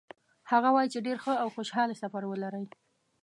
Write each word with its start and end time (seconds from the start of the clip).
هغه 0.51 0.69
وایي 0.75 0.89
چې 0.93 0.99
ډېر 1.07 1.17
ښه 1.23 1.33
او 1.43 1.47
خوشحاله 1.55 1.95
سفر 2.03 2.23
ولرئ. 2.27 2.65